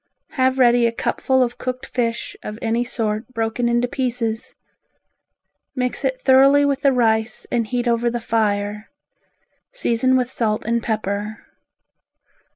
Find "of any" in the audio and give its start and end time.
2.41-2.83